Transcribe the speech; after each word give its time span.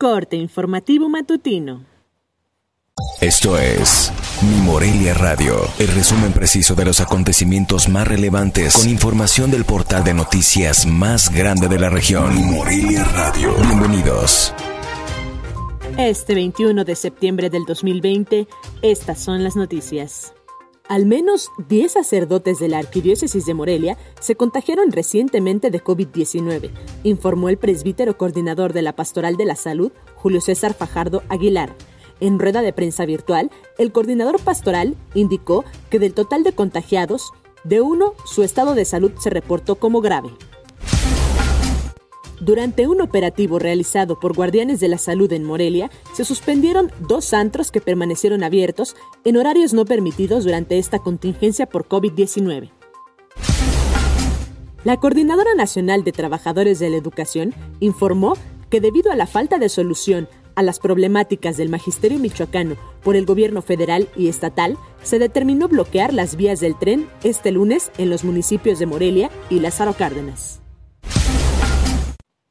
Corte 0.00 0.36
informativo 0.36 1.08
matutino. 1.08 1.84
Esto 3.20 3.58
es 3.58 4.12
Mi 4.42 4.60
Morelia 4.60 5.12
Radio, 5.12 5.56
el 5.80 5.88
resumen 5.88 6.32
preciso 6.32 6.76
de 6.76 6.84
los 6.84 7.00
acontecimientos 7.00 7.88
más 7.88 8.06
relevantes 8.06 8.76
con 8.76 8.88
información 8.88 9.50
del 9.50 9.64
portal 9.64 10.04
de 10.04 10.14
noticias 10.14 10.86
más 10.86 11.34
grande 11.34 11.66
de 11.66 11.80
la 11.80 11.90
región. 11.90 12.32
Mi 12.32 12.42
Morelia 12.44 13.02
Radio. 13.06 13.52
Bienvenidos. 13.56 14.54
Este 15.96 16.36
21 16.36 16.84
de 16.84 16.94
septiembre 16.94 17.50
del 17.50 17.64
2020, 17.64 18.46
estas 18.82 19.18
son 19.18 19.42
las 19.42 19.56
noticias. 19.56 20.32
Al 20.88 21.04
menos 21.04 21.50
10 21.68 21.92
sacerdotes 21.92 22.58
de 22.58 22.68
la 22.68 22.78
Arquidiócesis 22.78 23.44
de 23.44 23.52
Morelia 23.52 23.98
se 24.20 24.36
contagiaron 24.36 24.90
recientemente 24.90 25.70
de 25.70 25.84
COVID-19, 25.84 26.70
informó 27.02 27.50
el 27.50 27.58
presbítero 27.58 28.16
coordinador 28.16 28.72
de 28.72 28.80
la 28.80 28.96
Pastoral 28.96 29.36
de 29.36 29.44
la 29.44 29.54
Salud, 29.54 29.92
Julio 30.14 30.40
César 30.40 30.72
Fajardo 30.72 31.22
Aguilar. 31.28 31.74
En 32.20 32.38
rueda 32.38 32.62
de 32.62 32.72
prensa 32.72 33.04
virtual, 33.04 33.50
el 33.76 33.92
coordinador 33.92 34.40
pastoral 34.40 34.96
indicó 35.12 35.66
que 35.90 35.98
del 35.98 36.14
total 36.14 36.42
de 36.42 36.52
contagiados, 36.52 37.32
de 37.64 37.82
uno 37.82 38.14
su 38.24 38.42
estado 38.42 38.74
de 38.74 38.86
salud 38.86 39.12
se 39.18 39.28
reportó 39.28 39.74
como 39.74 40.00
grave. 40.00 40.30
Durante 42.40 42.86
un 42.86 43.00
operativo 43.00 43.58
realizado 43.58 44.20
por 44.20 44.34
Guardianes 44.34 44.78
de 44.78 44.88
la 44.88 44.98
Salud 44.98 45.32
en 45.32 45.44
Morelia, 45.44 45.90
se 46.14 46.24
suspendieron 46.24 46.92
dos 47.08 47.34
antros 47.34 47.72
que 47.72 47.80
permanecieron 47.80 48.44
abiertos 48.44 48.94
en 49.24 49.36
horarios 49.36 49.74
no 49.74 49.84
permitidos 49.84 50.44
durante 50.44 50.78
esta 50.78 51.00
contingencia 51.00 51.66
por 51.66 51.88
COVID-19. 51.88 52.70
La 54.84 54.98
Coordinadora 54.98 55.54
Nacional 55.56 56.04
de 56.04 56.12
Trabajadores 56.12 56.78
de 56.78 56.90
la 56.90 56.96
Educación 56.96 57.54
informó 57.80 58.34
que 58.70 58.80
debido 58.80 59.10
a 59.10 59.16
la 59.16 59.26
falta 59.26 59.58
de 59.58 59.68
solución 59.68 60.28
a 60.54 60.62
las 60.62 60.78
problemáticas 60.78 61.56
del 61.56 61.68
magisterio 61.68 62.18
michoacano 62.18 62.76
por 63.02 63.16
el 63.16 63.26
gobierno 63.26 63.62
federal 63.62 64.08
y 64.16 64.28
estatal, 64.28 64.76
se 65.02 65.18
determinó 65.18 65.68
bloquear 65.68 66.12
las 66.14 66.36
vías 66.36 66.60
del 66.60 66.78
tren 66.78 67.08
este 67.24 67.50
lunes 67.50 67.90
en 67.98 68.10
los 68.10 68.24
municipios 68.24 68.78
de 68.78 68.86
Morelia 68.86 69.30
y 69.50 69.60
Lázaro 69.60 69.94
Cárdenas. 69.94 70.60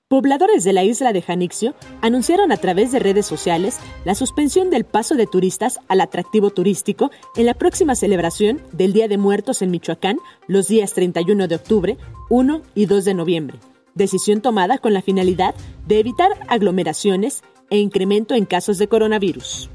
Pobladores 0.10 0.64
de 0.64 0.72
la 0.72 0.86
isla 0.86 1.12
de 1.12 1.22
Janixio 1.22 1.76
anunciaron 2.00 2.54
a 2.54 2.58
través 2.58 2.94
de 2.94 3.00
redes 3.00 3.26
sociales 3.26 3.78
la 4.06 4.16
suspensión 4.16 4.70
del 4.70 4.86
paso 4.86 5.16
de 5.16 5.28
turistas 5.28 5.82
al 5.90 6.00
atractivo 6.00 6.50
turístico 6.50 7.12
en 7.36 7.46
la 7.46 7.54
próxima 7.54 7.94
celebración 7.94 8.62
del 8.72 8.94
Día 8.94 9.10
de 9.10 9.18
Muertos 9.18 9.62
en 9.62 9.70
Michoacán 9.70 10.18
los 10.48 10.70
días 10.70 10.94
31 10.94 11.50
de 11.50 11.56
octubre, 11.56 11.98
1 12.30 12.62
y 12.74 12.86
2 12.86 13.04
de 13.04 13.14
noviembre. 13.16 13.60
Decisión 13.96 14.40
tomada 14.40 14.78
con 14.78 14.94
la 14.94 15.02
finalidad 15.02 15.54
de 15.86 16.00
evitar 16.00 16.32
aglomeraciones 16.48 17.44
e 17.70 17.78
incremento 17.78 18.34
en 18.34 18.46
casos 18.46 18.78
de 18.78 18.88
coronavirus. 18.88 19.70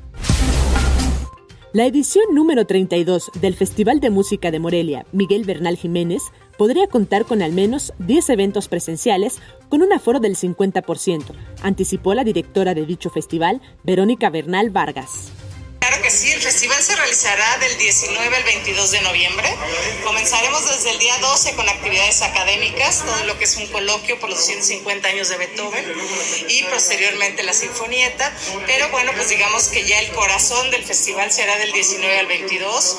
La 1.75 1.87
edición 1.87 2.25
número 2.35 2.67
32 2.67 3.31
del 3.41 3.55
Festival 3.55 3.99
de 4.01 4.11
Música 4.11 4.51
de 4.51 4.59
Morelia, 4.59 5.07
Miguel 5.11 5.45
Bernal 5.45 5.79
Jiménez, 5.79 6.23
podría 6.59 6.87
contar 6.87 7.25
con 7.25 7.41
al 7.41 7.53
menos 7.53 7.95
10 7.99 8.29
eventos 8.29 8.69
presenciales 8.69 9.41
con 9.71 9.81
un 9.81 9.91
aforo 9.91 10.21
del 10.21 10.37
50%, 10.37 11.23
anticipó 11.63 12.13
la 12.13 12.25
directora 12.25 12.75
de 12.75 12.85
dicho 12.85 13.09
festival, 13.09 13.63
Verónica 13.85 14.29
Bernal 14.29 14.69
Vargas. 14.69 15.33
Claro 15.93 16.05
que 16.05 16.11
sí, 16.11 16.33
el 16.33 16.41
festival 16.41 16.83
se 16.83 16.97
realizará 16.97 17.59
del 17.59 17.77
19 17.77 18.35
al 18.35 18.45
22 18.45 18.93
de 18.93 19.03
noviembre. 19.03 19.55
Comenzaremos 20.03 20.67
desde 20.67 20.91
el 20.91 20.99
día 20.99 21.19
12 21.19 21.55
con 21.55 21.69
actividades 21.69 22.23
académicas, 22.23 23.05
todo 23.05 23.25
lo 23.25 23.37
que 23.37 23.45
es 23.45 23.57
un 23.57 23.67
coloquio 23.67 24.19
por 24.19 24.31
los 24.31 24.43
150 24.43 25.07
años 25.07 25.29
de 25.29 25.37
Beethoven 25.37 25.85
y 26.49 26.63
posteriormente 26.63 27.43
la 27.43 27.53
sinfonieta. 27.53 28.35
Pero 28.67 28.89
bueno, 28.89 29.13
pues 29.15 29.29
digamos 29.29 29.69
que 29.69 29.85
ya 29.85 30.01
el 30.01 30.11
corazón 30.13 30.71
del 30.71 30.83
festival 30.83 31.31
será 31.31 31.59
del 31.59 31.73
19 31.73 32.21
al 32.21 32.27
22. 32.27 32.97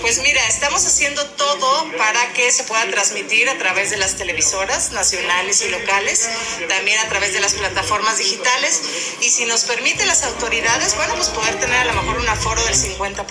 Pues 0.00 0.22
mira, 0.22 0.40
estamos 0.48 0.86
haciendo 0.86 1.22
todo 1.32 1.90
para 1.98 2.32
que 2.32 2.50
se 2.52 2.64
pueda 2.64 2.88
transmitir 2.90 3.50
a 3.50 3.58
través 3.58 3.90
de 3.90 3.98
las 3.98 4.16
televisoras 4.16 4.92
nacionales 4.92 5.60
y 5.60 5.68
locales, 5.68 6.26
también 6.70 6.98
a 7.00 7.08
través 7.10 7.34
de 7.34 7.40
las 7.40 7.52
plataformas 7.52 8.16
digitales 8.16 8.80
y 9.20 9.28
si 9.28 9.44
nos 9.44 9.64
permite 9.64 10.06
las 10.06 10.22
autoridades, 10.22 10.96
bueno, 10.96 11.16
pues 11.16 11.28
poder 11.28 11.60
tener 11.60 11.76
a 11.76 11.84
lo 11.84 11.92
mejor 11.92 12.18
un 12.18 12.29
aforo 12.30 12.62
del 12.64 12.74
50%. 12.74 13.26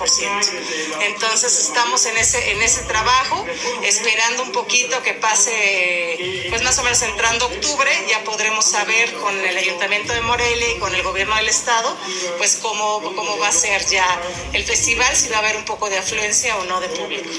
Entonces 1.01 1.59
estamos 1.59 2.05
en 2.05 2.17
ese, 2.17 2.51
en 2.51 2.61
ese 2.61 2.83
trabajo, 2.83 3.45
esperando 3.83 4.43
un 4.43 4.51
poquito 4.51 5.01
que 5.03 5.13
pase, 5.13 6.45
pues 6.49 6.63
más 6.63 6.77
o 6.79 6.83
menos 6.83 7.01
entrando 7.01 7.45
octubre, 7.45 7.89
ya 8.09 8.23
podremos 8.23 8.65
saber 8.65 9.13
con 9.15 9.33
el 9.39 9.57
Ayuntamiento 9.57 10.13
de 10.13 10.21
Morelia 10.21 10.75
y 10.75 10.79
con 10.79 10.93
el 10.93 11.01
Gobierno 11.03 11.35
del 11.37 11.47
Estado, 11.47 11.95
pues 12.37 12.57
cómo, 12.61 13.01
cómo 13.15 13.37
va 13.39 13.47
a 13.47 13.51
ser 13.51 13.81
ya 13.85 14.05
el 14.53 14.63
festival, 14.63 15.15
si 15.15 15.29
va 15.29 15.37
a 15.37 15.39
haber 15.39 15.57
un 15.57 15.65
poco 15.65 15.89
de 15.89 15.97
afluencia 15.97 16.57
o 16.57 16.65
no 16.65 16.79
de 16.81 16.89
público. 16.89 17.29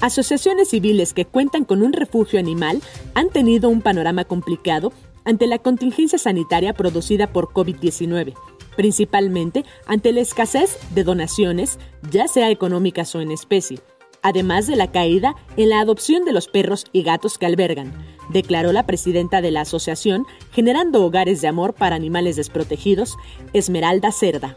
Asociaciones 0.00 0.70
civiles 0.70 1.12
que 1.12 1.24
cuentan 1.24 1.64
con 1.64 1.82
un 1.82 1.92
refugio 1.92 2.40
animal 2.40 2.82
han 3.14 3.30
tenido 3.30 3.68
un 3.68 3.82
panorama 3.82 4.24
complicado 4.24 4.92
ante 5.24 5.46
la 5.46 5.58
contingencia 5.58 6.18
sanitaria 6.18 6.74
producida 6.74 7.32
por 7.32 7.50
COVID-19 7.50 8.34
principalmente 8.76 9.64
ante 9.86 10.12
la 10.12 10.20
escasez 10.20 10.78
de 10.94 11.04
donaciones, 11.04 11.78
ya 12.10 12.28
sea 12.28 12.50
económicas 12.50 13.14
o 13.14 13.20
en 13.20 13.30
especie, 13.30 13.80
además 14.22 14.66
de 14.66 14.76
la 14.76 14.90
caída 14.90 15.34
en 15.56 15.68
la 15.68 15.80
adopción 15.80 16.24
de 16.24 16.32
los 16.32 16.48
perros 16.48 16.86
y 16.92 17.02
gatos 17.02 17.38
que 17.38 17.46
albergan, 17.46 17.92
declaró 18.30 18.72
la 18.72 18.86
presidenta 18.86 19.40
de 19.40 19.50
la 19.50 19.62
asociación 19.62 20.26
Generando 20.52 21.04
Hogares 21.04 21.40
de 21.40 21.48
Amor 21.48 21.74
para 21.74 21.96
Animales 21.96 22.36
Desprotegidos, 22.36 23.16
Esmeralda 23.52 24.12
Cerda. 24.12 24.56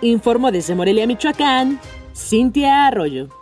Informó 0.00 0.50
desde 0.50 0.74
Morelia, 0.74 1.06
Michoacán, 1.06 1.78
Cintia 2.12 2.88
Arroyo. 2.88 3.41